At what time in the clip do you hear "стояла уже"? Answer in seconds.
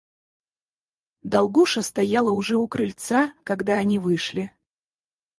1.83-2.55